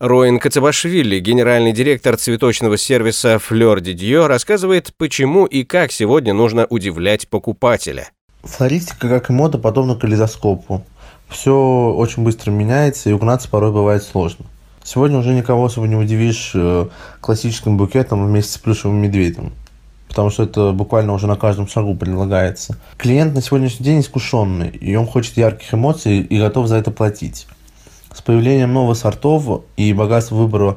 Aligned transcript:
Роин 0.00 0.38
Кацабашвили, 0.38 1.18
генеральный 1.18 1.72
директор 1.72 2.16
цветочного 2.16 2.78
сервиса 2.78 3.34
Fleur 3.34 3.80
Dieu, 3.80 4.28
рассказывает, 4.28 4.92
почему 4.96 5.44
и 5.44 5.64
как 5.64 5.90
сегодня 5.90 6.32
нужно 6.32 6.66
удивлять 6.70 7.26
покупателя. 7.26 8.08
Флористика, 8.44 9.08
как 9.08 9.28
и 9.28 9.32
мода, 9.32 9.58
подобна 9.58 9.96
калейдоскопу. 9.96 10.84
Все 11.28 11.52
очень 11.52 12.22
быстро 12.22 12.52
меняется, 12.52 13.10
и 13.10 13.12
угнаться 13.12 13.48
порой 13.48 13.72
бывает 13.72 14.04
сложно. 14.04 14.46
Сегодня 14.84 15.18
уже 15.18 15.34
никого 15.34 15.64
особо 15.64 15.88
не 15.88 15.96
удивишь 15.96 16.52
э, 16.54 16.86
классическим 17.20 17.76
букетом 17.76 18.24
вместе 18.24 18.52
с 18.52 18.58
плюшевым 18.58 19.02
медведем 19.02 19.52
потому 20.08 20.30
что 20.30 20.44
это 20.44 20.72
буквально 20.72 21.12
уже 21.12 21.26
на 21.26 21.36
каждом 21.36 21.68
шагу 21.68 21.94
предлагается. 21.94 22.78
Клиент 22.96 23.34
на 23.34 23.42
сегодняшний 23.42 23.84
день 23.84 24.00
искушенный, 24.00 24.70
и 24.70 24.96
он 24.96 25.06
хочет 25.06 25.36
ярких 25.36 25.74
эмоций 25.74 26.20
и 26.20 26.38
готов 26.38 26.66
за 26.66 26.76
это 26.76 26.90
платить. 26.90 27.46
Появлением 28.28 28.74
новых 28.74 28.98
сортов 28.98 29.62
и 29.78 29.94
богатством 29.94 30.36
выбора 30.40 30.76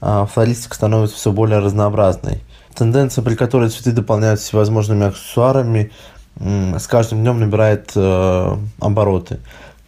а, 0.00 0.26
флористика 0.26 0.76
становится 0.76 1.16
все 1.16 1.32
более 1.32 1.58
разнообразной. 1.58 2.40
Тенденция, 2.72 3.24
при 3.24 3.34
которой 3.34 3.68
цветы 3.68 3.90
дополняются 3.90 4.46
всевозможными 4.46 5.06
аксессуарами, 5.06 5.90
с 6.38 6.86
каждым 6.86 7.22
днем 7.22 7.40
набирает 7.40 7.90
э, 7.96 8.56
обороты. 8.78 9.40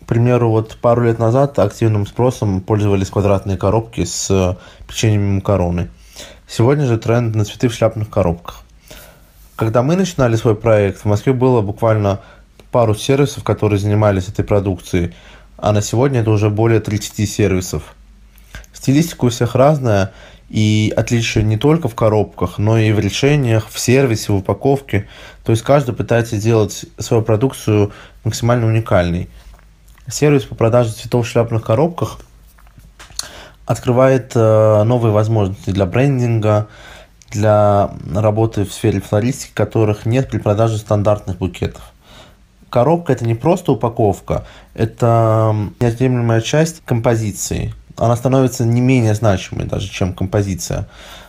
К 0.02 0.06
примеру, 0.06 0.50
вот 0.50 0.78
пару 0.78 1.04
лет 1.04 1.20
назад 1.20 1.56
активным 1.60 2.08
спросом 2.08 2.60
пользовались 2.60 3.10
квадратные 3.10 3.56
коробки 3.56 4.04
с 4.04 4.58
печеньем 4.88 5.36
макароны. 5.36 5.90
Сегодня 6.48 6.86
же 6.86 6.98
тренд 6.98 7.36
на 7.36 7.44
цветы 7.44 7.68
в 7.68 7.72
шляпных 7.72 8.10
коробках. 8.10 8.62
Когда 9.54 9.84
мы 9.84 9.94
начинали 9.94 10.34
свой 10.34 10.56
проект, 10.56 11.02
в 11.02 11.04
Москве 11.04 11.32
было 11.32 11.60
буквально 11.60 12.18
пару 12.72 12.96
сервисов, 12.96 13.44
которые 13.44 13.78
занимались 13.78 14.28
этой 14.28 14.44
продукцией, 14.44 15.14
а 15.56 15.72
на 15.72 15.82
сегодня 15.82 16.20
это 16.20 16.30
уже 16.30 16.50
более 16.50 16.80
30 16.80 17.28
сервисов. 17.28 17.94
Стилистика 18.72 19.24
у 19.24 19.28
всех 19.30 19.54
разная, 19.54 20.12
и 20.48 20.92
отличие 20.96 21.44
не 21.44 21.56
только 21.56 21.88
в 21.88 21.94
коробках, 21.94 22.58
но 22.58 22.78
и 22.78 22.92
в 22.92 23.00
решениях, 23.00 23.68
в 23.68 23.78
сервисе, 23.78 24.32
в 24.32 24.36
упаковке. 24.36 25.08
То 25.44 25.52
есть 25.52 25.62
каждый 25.62 25.94
пытается 25.94 26.36
сделать 26.36 26.86
свою 26.98 27.22
продукцию 27.22 27.92
максимально 28.24 28.66
уникальной. 28.66 29.28
Сервис 30.08 30.44
по 30.44 30.54
продаже 30.54 30.92
цветов 30.92 31.26
в 31.26 31.28
шляпных 31.28 31.64
коробках 31.64 32.20
открывает 33.64 34.32
э, 34.36 34.82
новые 34.84 35.12
возможности 35.12 35.70
для 35.70 35.86
брендинга, 35.86 36.68
для 37.32 37.90
работы 38.14 38.64
в 38.64 38.72
сфере 38.72 39.00
флористики, 39.00 39.50
которых 39.52 40.06
нет 40.06 40.30
при 40.30 40.38
продаже 40.38 40.78
стандартных 40.78 41.38
букетов. 41.38 41.82
Коробка– 42.70 43.12
это 43.14 43.24
не 43.24 43.34
просто 43.34 43.72
упаковка, 43.72 44.44
это 44.74 45.54
неотъемлемая 45.80 46.40
часть 46.40 46.82
композиции. 46.84 47.74
Она 47.96 48.16
становится 48.16 48.64
не 48.64 48.80
менее 48.80 49.14
значимой 49.14 49.66
даже, 49.66 49.88
чем 49.88 50.12
композиция. 50.12 50.88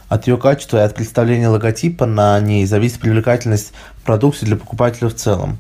От 0.09 0.27
ее 0.27 0.38
качества 0.38 0.77
и 0.77 0.81
от 0.81 0.95
представления 0.95 1.49
логотипа 1.49 2.05
на 2.05 2.39
ней 2.39 2.65
зависит 2.65 2.99
привлекательность 2.99 3.73
продукции 4.05 4.45
для 4.45 4.55
покупателя 4.55 5.09
в 5.09 5.15
целом. 5.15 5.59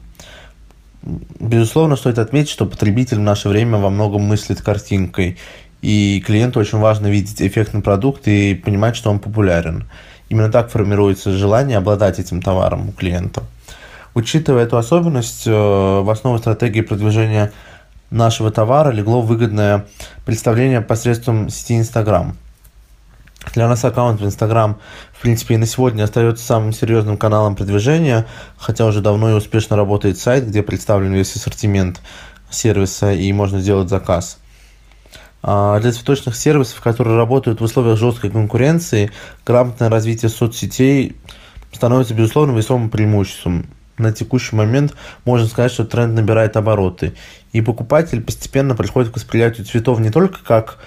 Безусловно, 1.39 1.95
стоит 1.95 2.17
отметить, 2.17 2.49
что 2.49 2.65
потребитель 2.65 3.17
в 3.17 3.21
наше 3.21 3.49
время 3.49 3.77
во 3.77 3.89
многом 3.89 4.23
мыслит 4.23 4.61
картинкой, 4.61 5.37
и 5.81 6.21
клиенту 6.25 6.59
очень 6.59 6.79
важно 6.79 7.07
видеть 7.07 7.41
эффектный 7.41 7.81
продукт 7.81 8.27
и 8.27 8.55
понимать, 8.55 8.95
что 8.95 9.11
он 9.11 9.19
популярен. 9.19 9.85
Именно 10.29 10.51
так 10.51 10.69
формируется 10.69 11.31
желание 11.31 11.77
обладать 11.77 12.19
этим 12.19 12.41
товаром 12.41 12.89
у 12.89 12.91
клиента. 12.91 13.43
Учитывая 14.17 14.63
эту 14.63 14.77
особенность, 14.77 15.45
э, 15.45 15.51
в 15.51 16.09
основу 16.09 16.39
стратегии 16.39 16.81
продвижения 16.81 17.51
нашего 18.09 18.49
товара 18.49 18.89
легло 18.89 19.21
выгодное 19.21 19.85
представление 20.25 20.81
посредством 20.81 21.49
сети 21.49 21.77
Instagram. 21.77 22.35
Для 23.53 23.67
нас 23.67 23.85
аккаунт 23.85 24.19
в 24.19 24.25
Instagram, 24.25 24.79
в 25.13 25.21
принципе, 25.21 25.53
и 25.53 25.57
на 25.57 25.67
сегодня 25.67 26.03
остается 26.03 26.43
самым 26.43 26.73
серьезным 26.73 27.15
каналом 27.17 27.55
продвижения, 27.55 28.25
хотя 28.57 28.87
уже 28.87 29.01
давно 29.01 29.29
и 29.29 29.33
успешно 29.33 29.75
работает 29.75 30.17
сайт, 30.17 30.47
где 30.47 30.63
представлен 30.63 31.13
весь 31.13 31.35
ассортимент 31.35 32.01
сервиса 32.49 33.13
и 33.13 33.31
можно 33.31 33.59
сделать 33.59 33.87
заказ– 33.87 34.39
а, 35.43 35.79
для 35.79 35.91
цветочных 35.91 36.35
сервисов, 36.35 36.81
которые 36.81 37.17
работают 37.17 37.61
в 37.61 37.63
условиях 37.63 37.99
жесткой 37.99 38.31
конкуренции, 38.31 39.11
грамотное 39.45 39.91
развитие 39.91 40.29
соцсетей 40.29 41.15
становится, 41.71 42.15
безусловно, 42.15 42.57
весомым 42.57 42.89
преимуществом. 42.89 43.67
На 43.97 44.11
текущий 44.11 44.55
момент 44.55 44.93
можно 45.25 45.47
сказать, 45.47 45.71
что 45.71 45.85
тренд 45.85 46.13
набирает 46.13 46.55
обороты. 46.57 47.13
И 47.51 47.61
покупатель 47.61 48.21
постепенно 48.21 48.75
приходит 48.75 49.11
к 49.11 49.15
восприятию 49.15 49.65
цветов 49.65 49.99
не 49.99 50.11
только 50.11 50.43
как 50.43 50.77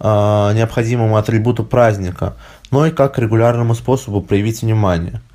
э, 0.00 0.04
необходимому 0.04 1.16
атрибуту 1.16 1.64
праздника, 1.64 2.34
но 2.70 2.86
и 2.86 2.90
как 2.90 3.18
регулярному 3.18 3.74
способу 3.74 4.20
проявить 4.20 4.62
внимание– 4.62 5.20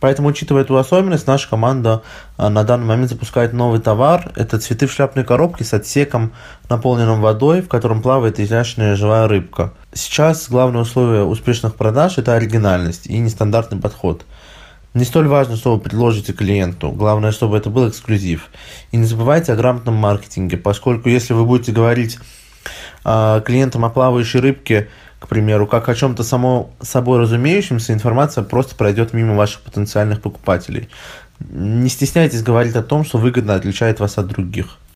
Поэтому, 0.00 0.28
учитывая 0.28 0.62
эту 0.62 0.78
особенность, 0.78 1.26
наша 1.26 1.48
команда 1.48 2.02
а, 2.38 2.48
на 2.48 2.64
данный 2.64 2.86
момент 2.86 3.10
запускает 3.10 3.52
новый 3.52 3.80
товар. 3.80 4.32
Это 4.34 4.58
цветы 4.58 4.86
в 4.86 4.92
шляпной 4.92 5.24
коробке 5.24 5.62
с 5.62 5.74
отсеком, 5.74 6.32
наполненным 6.70 7.20
водой, 7.20 7.60
в 7.60 7.68
котором 7.68 8.00
плавает 8.00 8.40
изящная 8.40 8.96
живая 8.96 9.28
рыбка. 9.28 9.74
Сейчас 9.92 10.48
главное 10.48 10.80
условие 10.80 11.24
успешных 11.24 11.74
продаж– 11.74 12.14
это 12.16 12.34
оригинальность 12.34 13.06
и 13.06 13.18
нестандартный 13.18 13.78
подход. 13.78 14.24
Не 14.92 15.04
столь 15.04 15.28
важно, 15.28 15.56
что 15.56 15.74
вы 15.74 15.80
предложите 15.80 16.32
клиенту, 16.32 16.90
главное, 16.90 17.30
чтобы 17.30 17.56
это 17.56 17.70
был 17.70 17.88
эксклюзив. 17.88 18.48
И 18.90 18.96
не 18.96 19.04
забывайте 19.04 19.52
о 19.52 19.56
грамотном 19.56 19.94
маркетинге, 19.94 20.56
поскольку 20.56 21.08
если 21.08 21.32
вы 21.32 21.44
будете 21.44 21.70
говорить 21.70 22.18
э, 23.04 23.40
клиентам 23.44 23.84
о 23.84 23.90
плавающей 23.90 24.40
рыбке, 24.40 24.88
к 25.20 25.28
примеру, 25.28 25.68
как 25.68 25.88
о 25.88 25.94
чем-то 25.94 26.24
само 26.24 26.72
собой 26.80 27.20
разумеющемся, 27.20 27.92
информация 27.92 28.42
просто 28.42 28.74
пройдет 28.74 29.12
мимо 29.12 29.36
ваших 29.36 29.60
потенциальных 29.60 30.20
покупателей. 30.22 30.88
Не 31.38 31.88
стесняйтесь 31.88 32.42
говорить 32.42 32.74
о 32.74 32.82
том, 32.82 33.04
что 33.04 33.18
выгодно 33.18 33.54
отличает 33.54 34.00
вас 34.00 34.18
от 34.18 34.26
других. 34.26 34.80